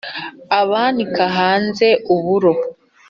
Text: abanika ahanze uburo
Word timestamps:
abanika 0.59 1.21
ahanze 1.31 1.87
uburo 2.15 2.51